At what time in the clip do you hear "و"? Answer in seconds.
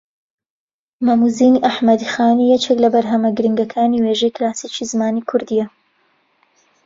1.25-1.29